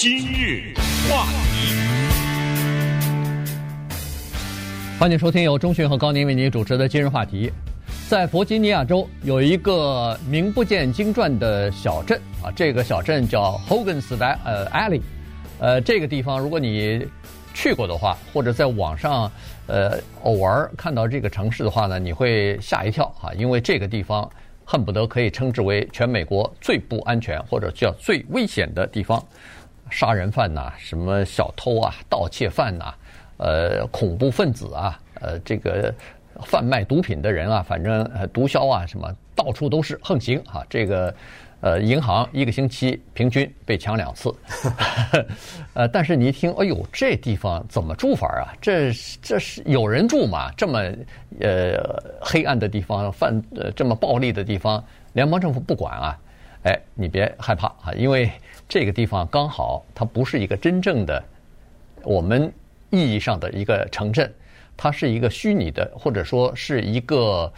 [0.00, 0.72] 今日
[1.10, 1.74] 话题，
[4.96, 7.50] 欢迎收听由中讯和高宁为您主持的今日话题。
[8.08, 15.00] 在弗吉尼亚州有一个名不见经传的小镇啊，这个小镇叫 Hogan's 呃 Alley，
[15.58, 17.04] 呃，这个地方如果你
[17.52, 19.28] 去过的话，或者在网上
[19.66, 24.30] 呃偶尔看到这个城市的话呢，你会吓一跳啊，因为这个地方
[24.64, 29.20] 恨不得可以称之为全美国最不安全或者叫最危险的地方，
[29.90, 32.94] 杀人犯呐，什么小偷啊、盗窃犯呐，
[33.38, 35.94] 呃，恐怖分子啊，呃，这个。
[36.42, 40.64] 贩卖毒品的人啊，反正呃毒枭啊什么到处都是横行啊。
[40.70, 41.12] 这个
[41.60, 44.32] 呃银行一个星期平均被抢两次，
[45.74, 48.54] 呃，但是你一听，哎呦，这地方怎么住法啊？
[48.62, 50.48] 这这是有人住吗？
[50.56, 50.80] 这么
[51.40, 56.16] 呃黑暗的地方，犯呃这么暴力的地方，联邦政府不管啊？
[56.64, 58.30] 哎，你别害怕啊，因为
[58.68, 61.22] 这个地方刚好它不是一个真正的
[62.02, 62.52] 我们
[62.90, 64.32] 意义上的一个城镇。
[64.80, 67.52] 它是一个虚拟的，或者说是一个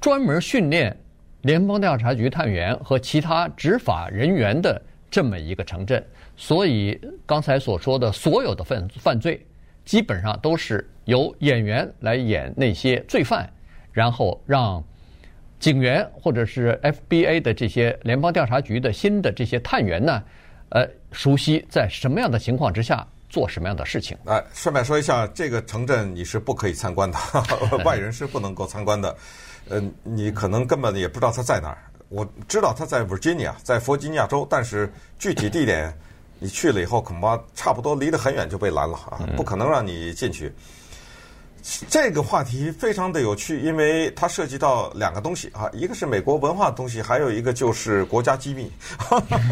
[0.00, 0.96] 专门训练
[1.42, 6.04] 联邦调查局探员和其他执法人员的这么一个城镇。
[6.36, 9.46] 所以刚才所说的所有的犯犯罪，
[9.84, 13.48] 基本上都是由演员来演那些罪犯，
[13.92, 14.82] 然后让
[15.58, 20.22] 警员或者是 FBI 的这些联邦调查局的新的这些探员呢，
[20.70, 23.06] 呃，熟悉在什么样的情况之下。
[23.30, 24.16] 做什么样的事情？
[24.24, 27.18] 哎，顺便说一下，这个城镇你是不可以参观的，
[27.84, 29.14] 外人是不能够参观的。
[29.68, 31.76] 呃，你可能根本也不知道它在哪儿。
[32.08, 35.92] 我知道它在 Virginia，在弗吉尼亚州，但是具体地点
[36.38, 40.50] 你去了以后，恐怕差不多离得很远就被拦了啊，不可能让你进去。
[41.90, 48.72] 这个话题非常的有趣，因为它涉及到两个东西啊，一个是美国文化的东西，还有一个就是国家机密。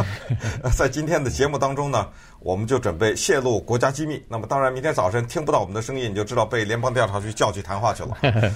[0.74, 2.08] 在今天的节目当中呢，
[2.40, 4.24] 我们就准备泄露国家机密。
[4.28, 8.16] 那么当然，明天早晨听不到我们的声音，你就知道被联邦调查局叫去谈话去了。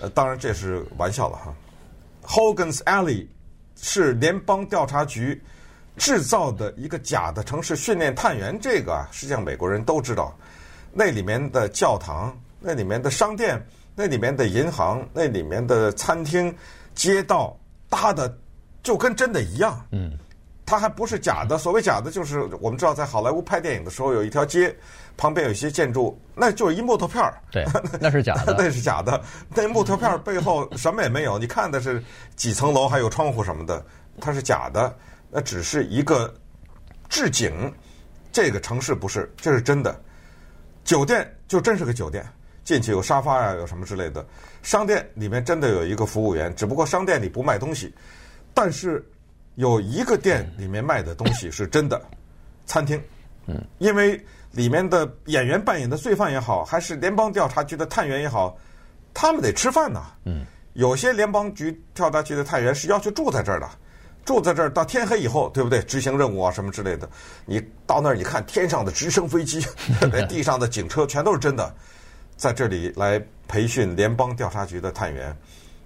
[0.00, 1.52] 呃，当然这是玩笑了哈。
[2.24, 3.26] Hogan's Alley
[3.80, 5.42] 是联邦调查局
[5.96, 10.32] 制造的一个假的城市训练探员，这个啊，实际上美国人都知道，
[10.92, 12.32] 那里面的教堂。
[12.60, 13.60] 那里面的商店，
[13.94, 16.54] 那里面的银行，那里面的餐厅、
[16.94, 18.32] 街道搭的
[18.82, 19.84] 就跟真的一样。
[19.92, 20.12] 嗯，
[20.66, 21.58] 它还不是假的。
[21.58, 24.74] 所谓假的，就是我们知道在好莱坞拍电影的时候，有一条街
[25.16, 27.34] 旁边有一些建筑，那就是一木头片儿。
[27.50, 27.64] 对，
[28.00, 29.20] 那是假的， 那是假的。
[29.54, 32.02] 那木头片儿背后什么也没有，你看的是
[32.36, 33.84] 几层楼，还有窗户什么的，
[34.20, 34.94] 它是假的。
[35.30, 36.32] 那只是一个
[37.08, 37.72] 置景，
[38.32, 39.98] 这个城市不是，这是真的。
[40.84, 42.26] 酒店就真是个酒店。
[42.64, 44.24] 进去有沙发呀，有什么之类的。
[44.62, 47.92] 商店里面真的有一个服务员，只不过商店里不卖东西，
[48.52, 49.04] 但是
[49.54, 52.00] 有一个店里面卖的东西是真的。
[52.66, 53.02] 餐厅，
[53.46, 54.22] 嗯，因为
[54.52, 58.56] 里面的演员扮演的罪犯也好，还是联邦调查局的探员也好，
[59.12, 60.12] 他们得吃饭呐。
[60.24, 60.44] 嗯，
[60.74, 63.68] 有些联邦局调查局的探员是要求住在这儿的，
[64.24, 65.82] 住在这儿到天黑以后，对不对？
[65.82, 67.08] 执行任务啊什么之类的。
[67.44, 69.66] 你到那儿，你看天上的直升飞机，
[70.28, 71.74] 地上的警车，全都是真的。
[72.40, 75.36] 在这里来培训联邦调查局的探员，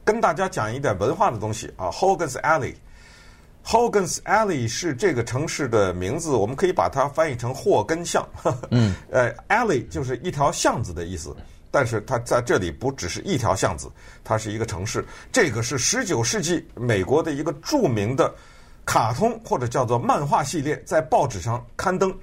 [0.05, 1.91] 跟大家讲一点文化的东西啊。
[1.91, 8.25] Hogan's Alley，Hogan's Alley 是这个城市的名字，我们可以把它翻译成霍根巷。
[8.71, 11.35] 嗯， 呃，Alley 就是一条巷子的意思，
[11.73, 13.91] 但是它在这里不只是一条巷子，
[14.23, 15.05] 它是一个城市。
[15.33, 18.33] 这个是十九世纪美国的一个著名的
[18.85, 22.17] 卡通或者叫做漫画系列，在报纸上刊登。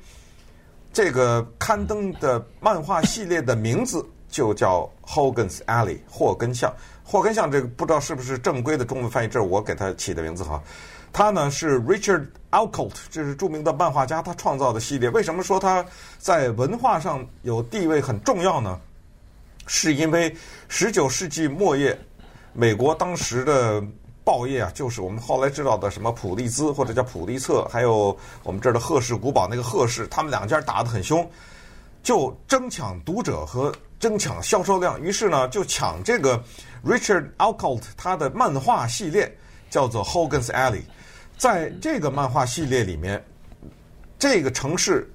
[0.94, 4.06] 这个刊登的漫画系列的名字。
[4.32, 10.64] 就叫 Hogan's Alley 霍根巷，霍根巷这个不知道是不是正规的中文翻译，这是我给他起的名字哈。
[11.14, 15.10] 他呢是 Richard Alcott，这是著名的漫画家，他创造的系列。
[15.10, 15.86] 为什么说他
[16.18, 18.80] 在文化上有地位很重要呢？
[19.68, 20.34] 是因为
[20.70, 22.00] 十九世纪末叶，
[22.54, 23.84] 美国当时的
[24.24, 31.30] 报业啊，就是我们后来知道的什么普利兹或者叫普利策，还有我们这儿的赫氏古堡那个赫氏，他们两家打得很凶，
[32.02, 33.70] 就争抢读者和。
[34.02, 36.44] 争抢销售量，于是呢就抢这个
[36.84, 39.38] Richard Alcott 他的漫画系列
[39.70, 40.82] 叫做 Hogan's Alley，
[41.38, 43.24] 在这个漫画系列里面，
[44.18, 45.08] 这个城市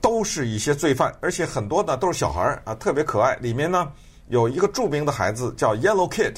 [0.00, 3.36] 都是一些罪犯，而且很多呢都是小孩儿啊，特别可爱。
[3.36, 3.92] 里面呢
[4.28, 6.36] 有一个著名的孩子叫 Yellow Kid，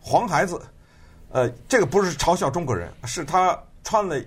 [0.00, 0.58] 黄孩子，
[1.28, 4.18] 呃，这个不是嘲笑中国人，是他穿了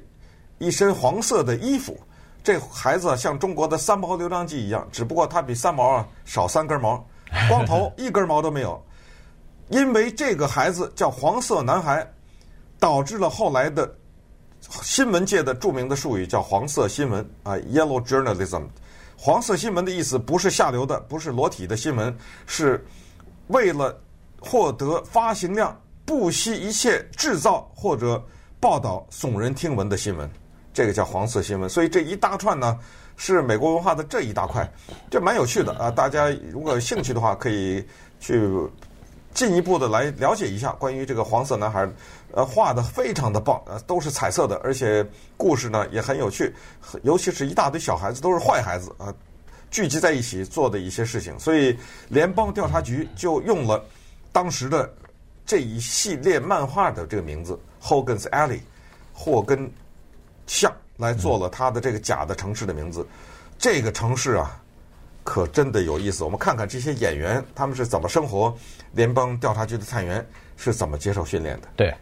[0.60, 2.00] 一身黄色的衣服。
[2.44, 7.04] 这孩子像中国的三毛流浪记一样，只不过他比三毛啊少三根毛，
[7.48, 8.84] 光头 一根毛都没有。
[9.70, 12.06] 因为这个孩子叫黄色男孩，
[12.78, 13.90] 导致了后来的
[14.60, 18.64] 新闻界的著名的术语叫“黄色新闻”啊，yellow journalism。
[19.18, 22.86] 黄色新闻的意思不是下流的，不是裸体的新闻，是
[23.48, 23.98] 为了
[24.42, 28.22] 获得发行量，不惜一切制造或者
[28.60, 30.30] 报道耸人听闻的新闻，
[30.74, 31.70] 这个叫黄色新闻。
[31.70, 32.78] 所以这一大串呢，
[33.16, 34.70] 是美国文化的这一大块，
[35.10, 35.92] 这蛮有趣的啊！
[35.92, 37.86] 大家如果有兴趣的话，可以
[38.20, 38.50] 去
[39.34, 41.88] 进一步的来了解一下关于这个黄色男孩。
[42.36, 45.06] 呃，画的非常的棒，呃，都是彩色的，而且
[45.38, 46.52] 故事呢也很有趣，
[47.04, 49.14] 尤其是一大堆小孩子都是坏孩子啊，
[49.70, 51.78] 聚集在一起做的一些事情，所以
[52.10, 53.86] 联邦调查局就用了
[54.32, 54.92] 当时的
[55.46, 58.62] 这一系列漫画的这个名字 Hogan's Alley，
[59.14, 59.72] 霍根
[60.48, 63.06] 像来做了他的这个假的城市的名字。
[63.58, 64.62] 这个城市啊，
[65.24, 66.24] 可真的有意思。
[66.24, 68.56] 我们看看这些演员他们是怎么生活，
[68.94, 70.26] 联邦调查局的探员
[70.58, 71.68] 是怎么接受训练的。
[71.76, 71.94] 对。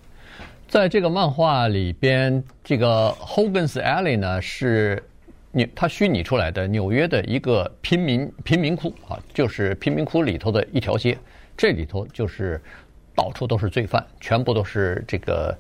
[0.67, 5.03] 在这个漫画里边，这个 Hogan's Alley 呢是
[5.51, 11.17] 纽，它虚拟出来的纽约的一个贫民贫民窟啊，就是贫民窟里头的一条街。
[11.57, 12.59] 这里头就是
[13.13, 15.53] 到处都是罪犯，全部都是这个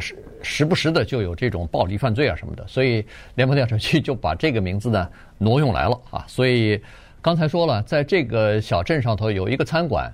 [0.00, 2.66] 时时不时的就有这种暴力犯罪啊什么的。
[2.66, 3.04] 所以
[3.34, 5.08] 联邦调查局就把这个名字呢
[5.38, 6.24] 挪用来了啊。
[6.28, 6.80] 所以
[7.20, 10.12] 刚才说了，在这个小镇上头有一个餐馆，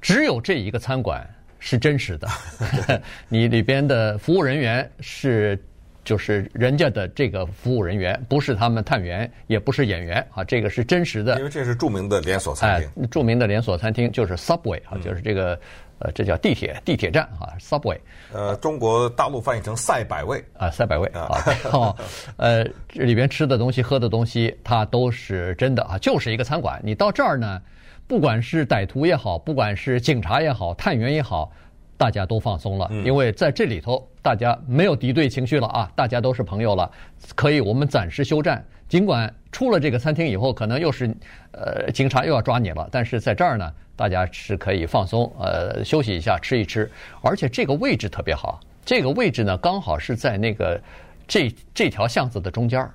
[0.00, 1.28] 只有这一个餐馆。
[1.60, 2.28] 是真实的，
[3.28, 5.60] 你里边的服务人员是
[6.04, 11.36] 就是人家的这个服务人员，不是他们探员，也不是演员啊，这个是真实的。
[11.36, 15.58] 因为这是著名的连锁餐厅，哎，著名的连锁餐厅就是 Subway 啊，就是这个
[16.00, 17.98] 呃，这叫地铁地铁站啊，Subway。
[18.32, 21.28] 呃，中国大陆翻译成赛百味啊，赛百味啊，
[21.72, 21.96] 哦，
[22.36, 26.80] 呃，这里边吃的东西、喝的东西，它都是真的啊，就是一个餐馆。
[26.84, 27.60] 你到这儿呢？
[28.06, 31.52] 不管是歹徒也好，不管是警察也好，探员也好，
[31.96, 36.90] 大家都放松了，因为在这里头，大家没有敌对情绪了啊，大家都是朋友了，
[37.34, 38.64] 可以我们暂时休战。
[38.88, 41.14] 尽管出了这个餐厅以后，可能又是
[41.52, 46.90] 呃警察又要抓你了，但是在这儿呢，大家是可以放松，呃休息一下，吃一吃，
[47.22, 50.80] 而且这个位置特别好，这个位置呢刚好是在那个
[51.26, 52.90] 这这条巷子的中间儿，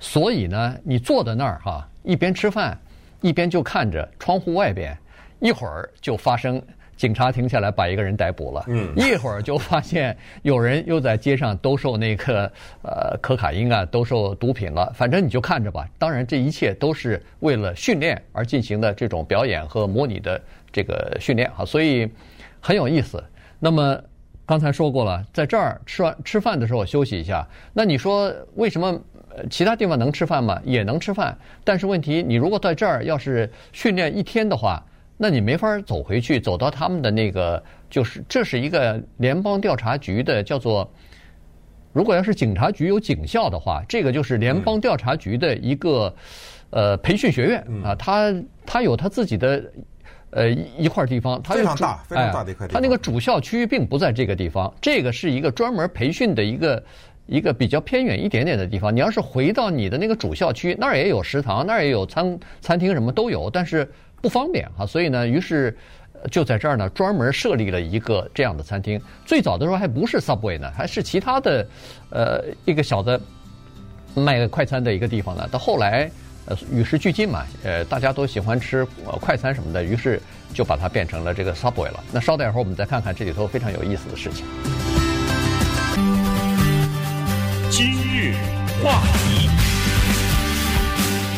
[0.00, 2.78] 所以呢，你坐在那儿哈，一边吃饭。
[3.22, 4.96] 一边就看着窗户外边，
[5.40, 6.62] 一会儿就发生
[6.96, 12.50] 警察停下来把一个人逮捕了，嗯，一会儿就发现有人又在街上兜售那个
[12.82, 14.90] 呃可卡因啊，兜售毒品了。
[14.94, 15.86] 反正你就看着吧。
[15.98, 20.40] 当然，这一切都是为了训练而进行的这种表演和模拟的
[20.72, 22.10] 这个训练啊，所以
[22.60, 23.22] 很有意思。
[23.58, 24.00] 那么
[24.46, 27.46] 刚才说过了，在这儿吃完吃饭的时候休息一下。
[27.72, 28.98] 那你说为什么？
[29.50, 30.58] 其他地方能吃饭吗？
[30.64, 34.82] 也能吃饭，但是问题，你如果在这儿要是训练一天的话，
[35.16, 40.90] 那你没法走回去，走到他们的那个，就是这是一个联邦调查局的叫做，
[41.92, 46.14] 如果要是警察局有警校的话，这个就是联邦调查局的一个
[46.70, 48.34] 呃培训学院啊，他
[48.66, 49.64] 他有他自己的
[50.30, 56.82] 呃一块地方，非常大非常大的一块地方，他那个主校区并不在这个地方，这个是一个专门培训的一个。
[57.28, 63.90] 一个比较偏远一点点的地方，你要是回到你的那个主校区，那儿也有食堂，那儿也有餐餐厅，什么都有，但是
[64.26, 64.84] 不方便哈。
[64.84, 65.76] 所以呢，于是
[66.32, 69.00] 就在这儿呢，专门设立了一个这样的餐厅。
[69.24, 71.64] 最早的时候还不是 Subway 呢，还是其他的
[72.10, 73.20] 呃一个小的
[74.16, 75.48] 卖快餐的一个地方呢。
[75.52, 76.10] 到后来
[76.46, 78.84] 呃与时俱进嘛，呃大家都喜欢吃
[79.20, 80.20] 快餐什么的，于是
[80.52, 82.02] 就把它变成了这个 Subway 了。
[82.10, 84.44] 那稍待一会儿，我们再看看这里头非常有意思的事情。
[87.70, 88.34] 今日
[88.82, 89.48] 话题，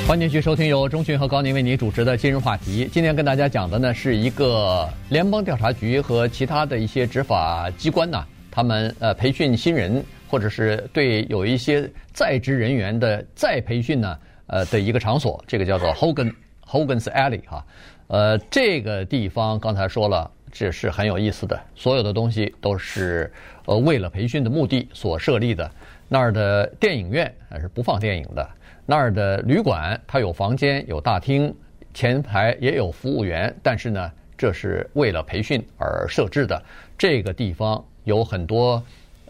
[0.08, 2.88] 欢迎继续收听由钟讯和高宁为您主持的今日话题。
[2.90, 16.32] 今天跟大家讲的呢是一个联邦调查局和其他的一些执法机关呢，他们呃培训新人或者是对有一些在职人员的再培训呢呃的一个场所，这个叫做 Hogan
[16.66, 17.62] Hogan's Alley 哈，
[18.06, 20.30] 呃这个地方刚才说了。
[20.50, 23.30] 这是很有意思的，所有的东西都是
[23.66, 25.70] 呃为了培训的目的所设立的。
[26.08, 28.48] 那儿的电影院还是不放电影的，
[28.90, 31.54] 那儿的旅馆它有房间有大厅，
[31.92, 36.58] 前台也有服务员，但是呢，这是为了培训而设置的。
[36.96, 38.82] 这个地方有很多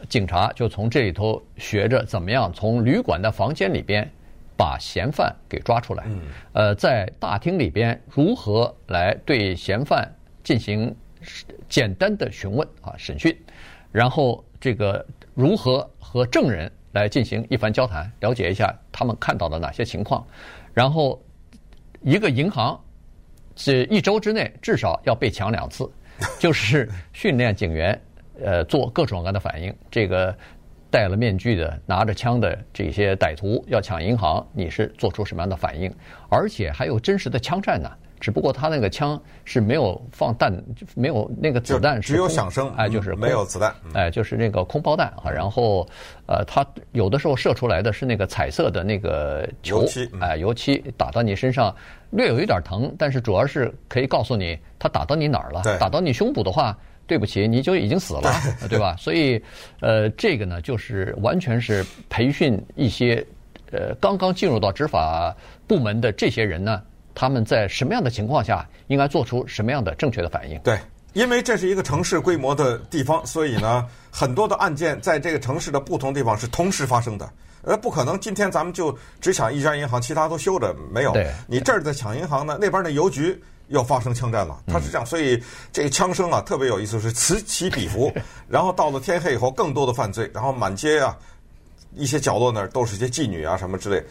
[0.09, 4.09] 警察就从这里头学着怎么样从旅馆的房间里边
[4.57, 6.05] 把嫌犯给抓出来，
[6.53, 10.09] 呃，在大厅里边如何来对嫌犯
[10.45, 10.95] 进行。
[11.69, 13.37] 简单的询问啊，审讯，
[13.91, 20.27] 然后这个如何和证人来进行一番交谈，了解一下他们看到的哪些情况，
[20.75, 21.21] 然后
[22.03, 22.79] 一个银行
[23.57, 25.91] 是一周之内至少要被抢两次，
[26.39, 28.01] 就是训练警员
[28.45, 29.75] 呃做各种各样的反应。
[29.91, 30.37] 这个
[30.91, 35.93] 戴了面具的、拿着枪的这些歹徒要抢银行，你是做出什么样的反应？
[36.29, 37.91] 而且还有真实的枪战呢。
[38.21, 40.53] 只不过他那个枪是没有放弹，
[40.95, 45.31] 没有那个子弹是，只有响声，哎，就是没有子弹，哎，就是那个空包弹啊。
[45.31, 45.89] 然后，
[46.27, 49.85] 呃，他有的时候射出来的是那个彩色的那个球，
[50.21, 51.75] 哎，油漆打到你身上，
[52.11, 55.63] 略有一点疼，但是主要是可以告诉你他打到你哪儿了。
[55.79, 58.33] 打到你胸部的话，对不起，你就已经死了，
[58.69, 58.97] 对吧？
[58.97, 59.43] 所以，
[59.81, 63.25] 呃，这个呢，就是完全是培训一些
[63.71, 65.35] 呃刚刚进入到执法
[65.67, 66.83] 部门的这些人呢。
[67.19, 70.57] 他们在什么样的情况下应该做出什么样的正确的反应？
[70.61, 70.79] 对，
[71.15, 77.29] 因为这是一个城市规模的地方，所以呢，很多的案件在这个城市的不同地方是同时发生的。
[77.63, 81.13] 呃，不可能今天咱们就只抢一家银行，其他都休着没有。
[81.13, 84.57] 对，你这儿在抢银行呢，那边的邮局又发生枪战了。
[84.69, 88.13] 它是这样，所以这个枪声啊特别有意思，是此起彼伏。
[88.49, 91.19] 然后到了天黑以后，更多的犯罪，然后满街啊
[91.97, 94.03] 一些角落那儿都是些妓女啊什么之类。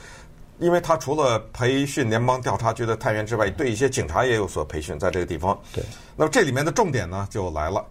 [0.60, 5.60] 因为他除了培训联邦调查局的探员之外，对一些警察也有所培训，在这个地方。
[5.72, 5.84] 对。
[6.16, 7.86] 那么这里面的重点呢，就来了。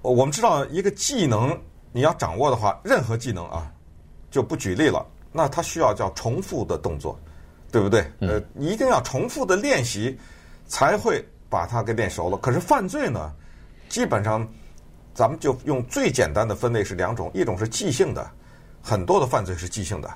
[0.00, 1.58] 我们知道一个技能
[1.92, 3.70] 你要掌握的话，任何技能啊，
[4.30, 5.04] 就不举例了。
[5.32, 7.18] 那它需要叫重复的动作，
[7.70, 8.10] 对不对？
[8.20, 10.18] 呃，你一定要重复的练习，
[10.66, 12.38] 才会把它给练熟了。
[12.38, 13.30] 可是犯罪呢，
[13.90, 14.48] 基本上
[15.12, 18.30] 咱们就用最简单的分类是两种，一种是即兴的，
[18.80, 20.10] 很多的犯罪是即兴的。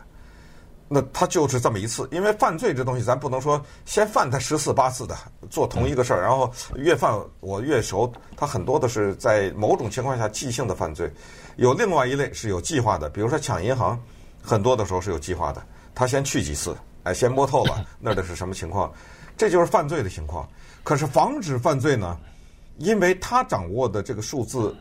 [0.92, 5.16] 那他就是这么一次，因为犯罪这东西，咱不能说先犯他十次八次的
[5.48, 8.12] 做同一个事儿，然后越犯我越熟。
[8.36, 11.08] 他很多的是在某种情况下即兴的犯罪，
[11.54, 13.96] 有另外一类是有计划的，比如说抢银行，
[14.42, 15.62] 很多的时候是有计划的。
[15.94, 18.92] 他先去几次，哎，先摸透了 那儿的是什么情况，
[19.36, 20.48] 这就是犯罪的情况。
[20.82, 22.18] 可是防止犯罪呢，
[22.78, 24.74] 因为他掌握的这个数字，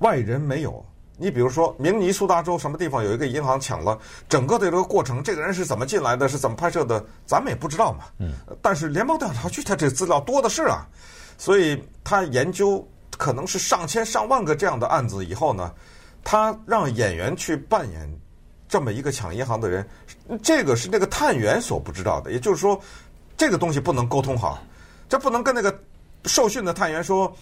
[0.00, 0.84] 外人没有。
[1.22, 3.96] 你比如说，明尼苏达州什么地方有一个银行抢了，
[4.28, 8.06] 整个的这个过程，这个人是怎么进来的，是怎么拍摄的，咱们也不知道嘛。
[8.18, 8.32] 嗯。
[8.60, 10.84] 但是联邦调查局他这资料多的是啊，
[11.38, 12.84] 所以他研究
[13.16, 15.72] 可能是上千上万个这样的案子以后呢，
[16.24, 18.20] 他让演员去扮演
[18.68, 19.88] 这么一个抢银行的人，
[20.42, 22.32] 这个是那个探员所不知道的。
[22.32, 22.80] 也就是说，
[23.36, 24.60] 这个东西不能沟通好，
[25.08, 25.72] 这不能跟那个
[26.24, 27.32] 受训的探员说。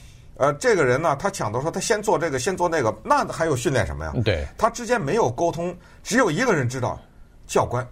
[0.41, 4.15] 呃，这个人呢，他抢的说，他先做这个，先做那个，那还有训练什么呀？
[4.25, 6.99] 对，他之间没有沟通，只有一个人知道，
[7.47, 7.87] 教官，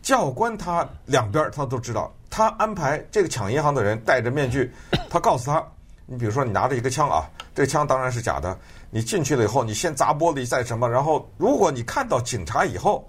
[0.00, 4.72] 教官他两边他都知道，他安排这个抢银行的人戴着面具，
[5.10, 5.62] 他告诉他，
[6.06, 8.58] 你比如说你拿着一个枪啊，这个枪当然是假的，
[8.88, 13.06] 你进去了以后，你先砸玻璃再什么，然后如果你看到警察以后，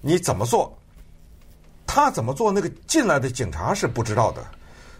[0.00, 0.74] 你怎么做？
[1.86, 2.50] 他怎么做？
[2.50, 4.42] 那个进来的警察是不知道的，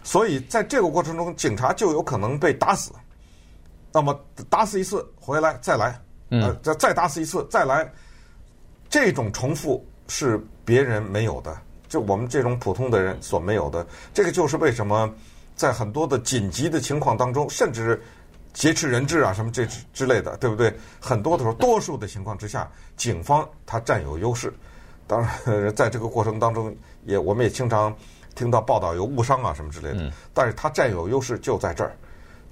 [0.03, 2.91] 所以在这个过程中，警察就有可能被打死。
[3.95, 4.13] 那么
[4.49, 5.97] 打死一次回来再来，
[6.31, 7.89] 呃，再再打死一次再来，
[8.89, 13.87] 这种重复是别人没有的，就我们这种普通的人所没有的。
[14.13, 15.09] 这个就是为什么
[15.55, 18.03] 在很多的紧急的情况当中，甚至
[18.53, 20.75] 劫持人质啊什么这之类的，对不对？
[20.99, 24.53] 很多的时候，多数的情况之下，警方他占有优势。
[25.07, 26.75] 当然，在这个过程当中，
[27.05, 27.95] 也我们也经常
[28.35, 31.95] 听到报道有误伤啊什么之类的，但是他占有优势就在这儿。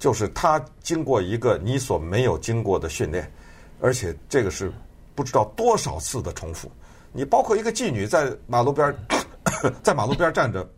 [0.04, 3.32] 就是他经过一个你所没有经过的训练，
[3.80, 4.70] 而且这个是
[5.14, 6.70] 不知道多少次的重复。
[7.10, 8.94] 你包括一个妓女在马路边，
[9.82, 10.68] 在马路边站着，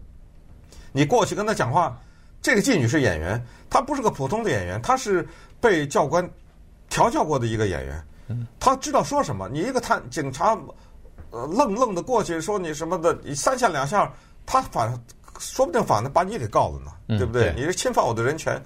[0.92, 2.00] 你过去跟她讲话，
[2.40, 5.26] 这个妓女是演员，她不是个普通的演员，她是
[5.61, 6.30] 被教官
[6.88, 8.06] 调教过的一个演员，
[8.61, 9.49] 她知道说什么。
[9.49, 10.56] 你一个探警察，
[11.33, 14.09] 呃，愣愣的过去说你什么的，你三下两下，
[14.47, 14.97] 他反
[15.40, 17.52] 说不定反的把你给告了呢，对不对？
[17.56, 18.62] 你是侵犯我的人权。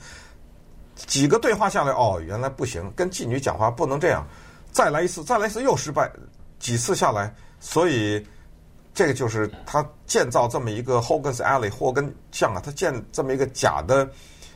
[1.06, 4.26] 几个对话下来，哦，原来不行，跟妓女讲话不能这样，
[4.70, 6.10] 再来一次，再来一次又失败，
[6.58, 8.24] 几次下来，所以
[8.94, 14.08] 这个就是他建造这么一个 Hogan's Alley 霍根巷啊，他建这么一个假的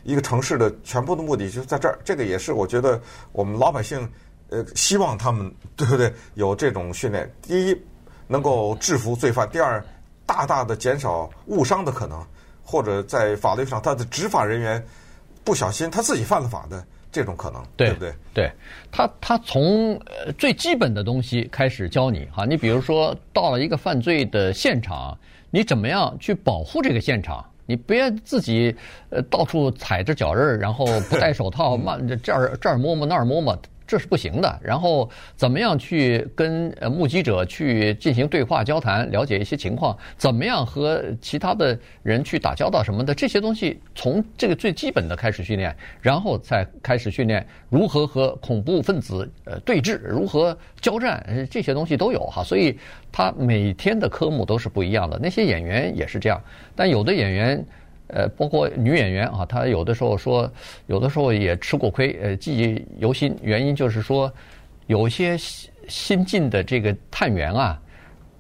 [0.05, 1.99] 一个城市的全部的目的就是在这儿。
[2.05, 3.01] 这个也是我觉得
[3.33, 4.09] 我们老百姓
[4.51, 7.29] 呃希望他们对不对有这种训练。
[7.43, 7.83] 第一，
[8.27, 9.83] 能够制服罪犯；第二，
[10.27, 12.25] 大大的减少误伤的可能，
[12.63, 14.85] 或者在法律上他的执法人员。
[15.45, 18.15] 不小心他自己犯了法的这种可能，对，对不对？
[18.33, 18.53] 对，
[18.91, 25.17] 他他从呃最基本的东西开始教你哈，你比如说到了一个犯罪的现场，
[25.51, 27.45] 你怎么样去保护这个现场？
[27.67, 28.75] 你别自己
[29.09, 33.57] 呃到处踩着脚印儿，然后不戴手套， 慢这儿这儿摸摸那儿摸摸，
[33.87, 34.61] 这是不行的。
[34.63, 52.43] 然后怎么样去跟呃目击者去进行对话交谈，了解一些情况，怎么样和其他的人去打交道什么的，这些东西从这个最基本的开始训练，然后再开始训练如何和恐怖分子呃对峙，如何交战，这些东西都有哈。
[52.43, 52.79] 所以
[53.13, 55.19] 他每天的科目都是不一样的。
[55.23, 56.41] 那些演员也是这样，
[56.75, 57.65] 但有的演员。
[58.09, 60.51] 呃，包括女演员啊，她有的时候说，
[60.87, 63.35] 有的时候也吃过亏，呃，记忆犹新。
[63.43, 64.31] 原因就是说，
[64.87, 67.81] 有些新新进的这个探员啊，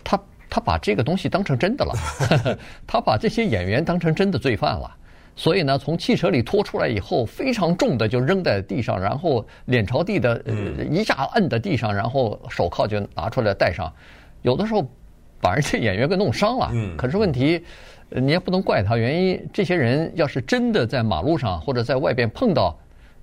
[0.04, 1.94] 他他把这个东西当成真的了，
[2.86, 4.94] 他把这些演员当成真的罪犯了。
[5.34, 13.90] 所以呢，从汽车里拖出来以后，非常重的就扔在地上，然后脸朝地的，呃，一下摁在地上，然后手铐就拿出来戴上。
[14.42, 14.86] 有的时候
[15.40, 16.70] 把人家演员给弄伤了。
[16.98, 17.64] 可是问题。
[18.20, 22.78] 你也不能怪他，原因这些人要是真的在马路上或者在外边碰到，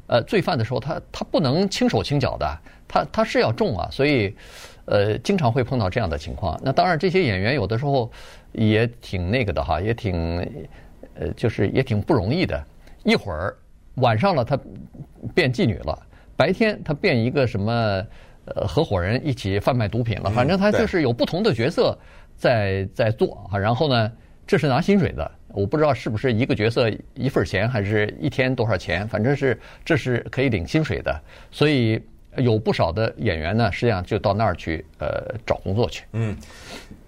[0.08, 4.36] 呃，罪犯的时候，他他不能轻手轻脚的，他他是要重啊，所以，
[4.84, 6.60] 呃，经常会碰到这样的情况。
[6.62, 8.12] 那当然，这些演员有的时候
[8.52, 10.40] 也挺那个的哈，也挺，
[11.16, 12.62] 呃，就是也挺不容易的。
[13.06, 13.56] 一会儿
[13.96, 14.60] 晚上了，他
[15.34, 15.98] 变妓女了；
[16.36, 17.74] 白天他变一个什么
[18.44, 20.30] 呃合伙人一起贩卖毒品了。
[20.30, 21.98] 反正他就是有不同的角色
[22.36, 23.58] 在在做啊。
[23.58, 24.12] 然后呢？
[24.52, 31.18] 这是拿薪水的，我不知道是不是一个角色一份钱，还是一天多少钱，反正是这是可以领薪水的。
[31.52, 31.98] 所以
[32.36, 36.04] 有不少的演员呢，实际上就到那儿去呃找工作去。
[36.12, 36.36] 嗯，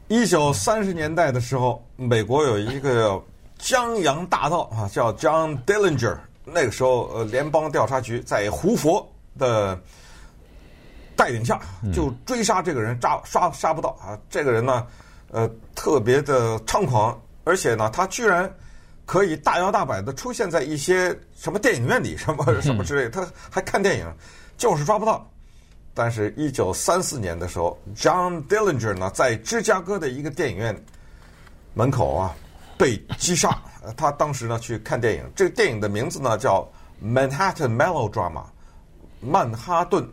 [0.07, 3.21] 一九三十年代的时候，美国有一个
[3.57, 6.17] 江洋大盗啊，叫 John Dillinger。
[6.45, 9.05] 那个时候，呃，联邦调查局在胡佛
[9.38, 9.77] 的
[11.13, 11.59] 带领下，
[11.91, 14.17] 就追杀这个人，抓杀杀不到啊。
[14.29, 14.88] 这个人呢，
[15.29, 17.19] 呃，特别的猖狂。
[17.43, 18.51] 而且呢，他居然
[19.05, 24.13] 可以大摇大摆的出现在一些什么电影院里，什么什么之类，他还看电影，
[24.57, 25.29] 就是抓不到。
[25.93, 30.75] 但是，一九三四年的时候，John Dillinger 呢，在芝加哥的一个电影院
[31.75, 32.35] 门口啊，
[32.77, 33.62] 被击杀。
[33.97, 36.67] 他当时呢去看电影，这个电影的名字呢叫
[37.05, 38.41] 《Manhattan Melodrama》，
[39.19, 40.07] 曼哈顿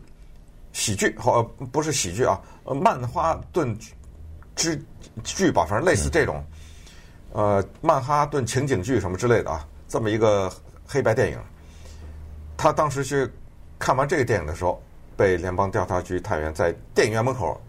[0.73, 3.75] 喜剧，哦，不是喜剧啊，曼哈顿
[4.55, 4.79] 之
[5.23, 6.43] 剧吧，反正类似这种。
[7.33, 10.51] 呃，曼哈顿情景剧什么之类的啊，这么一个
[10.85, 11.39] 黑白电影，
[12.57, 13.29] 他当时去
[13.79, 14.81] 看完这个电影的时候，
[15.15, 17.59] 被联邦调查局探员在电影院门口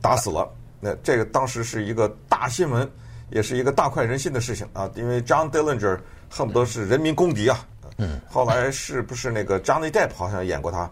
[0.00, 0.48] 打死了。
[0.78, 2.88] 那这个当时是一个大新闻，
[3.30, 5.98] 也是一个大快人心的事情啊，因为 John Dillinger
[6.30, 7.66] 恨不得是人民公敌啊。
[7.98, 8.20] 嗯。
[8.28, 10.90] 后来是不是那个 Johnny Depp 好像演过他？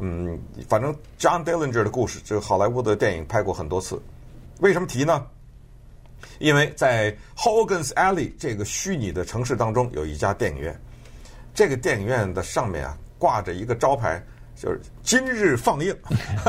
[0.00, 4.00] 嗯，反正 John Dillinger 的故事，这个好莱坞的电影拍过很多次。
[4.60, 5.26] 为什么提呢？
[6.38, 10.78] 因为在 Hogan's Alley 这个虚拟的城市当中，有一家电影院。
[11.54, 14.20] 这个电影院的上面啊，挂着一个招牌，
[14.56, 15.94] 就是今日放映。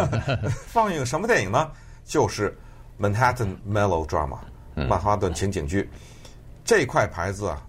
[0.68, 1.70] 放映什么电影呢？
[2.06, 2.58] 就是
[3.06, 4.38] 《Manhattan Melodrama》
[4.88, 5.90] 曼哈顿情景剧。
[6.64, 7.62] 这块牌子啊，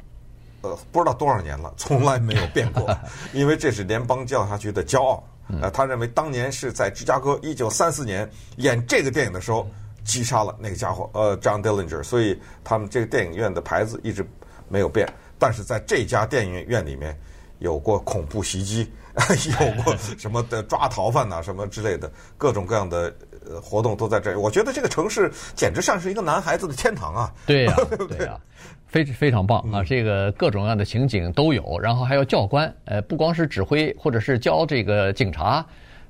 [0.62, 2.96] 呃，不知道多少年了，从来没有变过。
[3.34, 5.22] 因为这是联邦调查局的骄傲。
[5.60, 9.68] 呃，他认为当年是在芝加哥一九三四年演这个电影的时候。
[10.04, 14.24] 击杀了那个家伙，呃，John Dillinger，所以他们这个电影院的牌子一直
[14.68, 15.08] 没有变。
[15.38, 17.18] 但是在这家电影院里面，
[17.58, 18.90] 有过恐怖袭击，
[19.60, 23.14] 有过什么的抓逃犯呐、啊，什么之类的，各种各样的
[23.62, 24.38] 活动都在这儿。
[24.38, 27.32] 我觉得这个城市简直像是一个男孩子的天堂啊！
[27.46, 28.40] 对呀、 啊，对呀、啊，
[28.86, 29.82] 非非常棒啊！
[29.82, 35.64] 这个各种各样的情景都有，然后还有教官，呃，不光是指挥或者是教这个警察，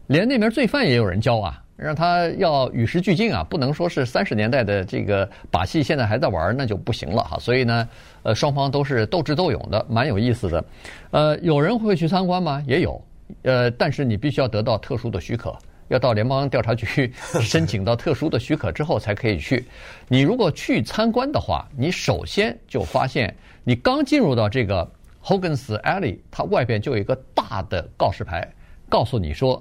[0.07, 1.64] 连那边罪犯也有人教啊。
[1.77, 7.37] 让他要与时俱进啊，不能说是三十年代的这个把戏现在还在玩，那就不行了哈。
[7.41, 7.89] 所以呢，
[8.23, 10.65] 呃，双方都是斗智斗勇的，蛮有意思的。
[11.11, 12.63] 呃，有人会去参观吗？
[12.65, 13.05] 也有，
[13.43, 15.53] 呃，但是你必须要得到特殊的许可，
[15.89, 19.67] 要到联邦调查局 申请到特殊的许可之后才可以去。
[20.07, 23.35] 你如果去参观的话，你首先就发现，
[23.65, 24.89] 你刚进入到这个
[25.25, 28.49] Hogan's Alley，它外边就有一个大的告示牌，
[28.89, 29.61] 告诉你说，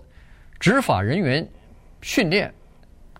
[0.59, 1.47] 执法人员。
[2.03, 2.53] 训练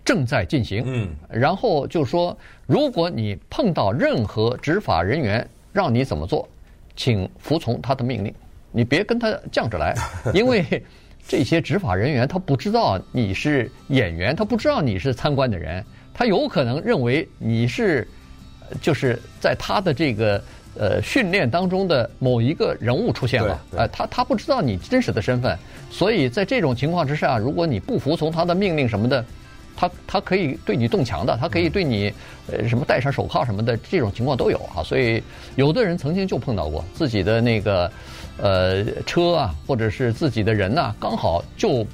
[0.06, 6.48] 正在进行，嗯，然后就说，如果你碰到任何执法人员让你怎么做，
[6.96, 8.32] 请服从他的命令，
[8.72, 9.96] 你别跟他犟着来，
[10.36, 10.84] 因为
[11.28, 18.08] 这些执法人员他不知道你是演员，他不知道你是参观的人，他有可能认为你是
[18.82, 20.44] 就是在他的这个。
[20.76, 25.58] 呃，训练当中的某一个人物出现了，呃，他他不知道你真实的身份，
[25.92, 29.24] 所以在这种情况之下，如果你不服从他的命令什么的，
[29.76, 32.12] 他他可以对你动枪的，他可以对你
[32.52, 34.82] 呃什么戴上手铐什么的，这种情况都有啊。
[34.84, 35.22] 所以
[35.56, 37.92] 有的人曾经就碰到过自己的那个
[38.38, 41.86] 呃车啊，或者是自己的人呐、啊，刚好就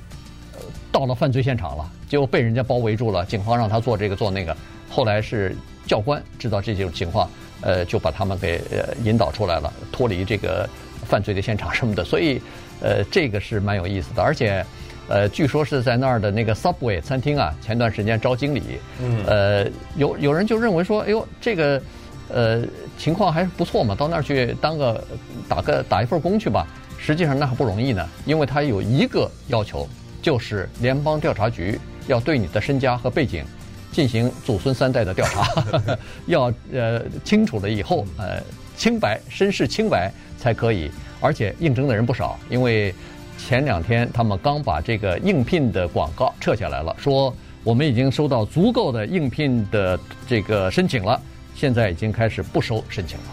[0.92, 4.56] 到了犯罪现场了，就被人家包围住了，警方让他做这个做那个。
[4.89, 7.30] 后来是教官知道这种情况，
[7.62, 10.67] 呃，就把他们给呃引导出来了，脱离这个
[11.06, 12.04] 犯罪的现场什么的。
[12.04, 12.41] 所以，
[12.82, 14.22] 呃，这个是蛮有意思的。
[14.22, 14.65] 而且，
[15.08, 18.62] 呃，据说是在那儿的那个 Subway 餐厅啊，前段时间招经理，
[19.02, 21.82] 嗯，呃，有有人就认为说，哎呦，这个
[22.30, 22.63] 呃
[22.98, 25.04] 情况还是不错嘛，到那儿去当个
[25.48, 26.65] 打个打一份工去吧。
[27.02, 29.88] 实际上那还不容易呢，因为他有一个要求，
[30.22, 33.45] 就是联邦调查局要对你的身家和背景
[33.91, 35.47] 进行祖孙三代的调查，
[36.28, 38.41] 要呃清楚了以后，呃
[38.78, 40.89] 清白身世清白才可以。
[41.21, 42.95] 而且应征的人不少，因为
[43.38, 51.21] 前两天他们刚把这个应聘的广告撤下来了，说我们已经收到足够的应聘的这个申请了，
[51.56, 53.23] 现在已经开始不收申请了。